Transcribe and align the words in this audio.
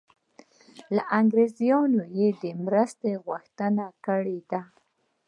له 0.95 1.03
انګریزانو 1.19 2.03
یې 2.17 2.27
د 2.41 2.43
مرستې 2.65 3.11
غوښتنه 3.25 3.85
کړې 4.05 4.39
ده. 4.51 4.61